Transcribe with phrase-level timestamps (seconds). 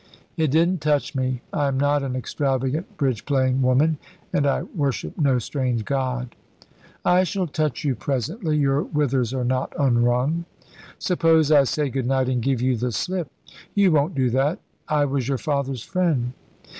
[0.35, 1.43] "It didn't touch me.
[1.53, 3.99] I am not an extravagant, bridge playing woman,
[4.33, 6.35] and I worship no strange god."
[7.05, 10.45] "I shall touch you presently; your withers are not unwrung."
[10.97, 13.29] "Suppose I say good night and give you the slip."
[13.75, 14.57] "You won't do that.
[14.87, 16.33] I was your father's friend."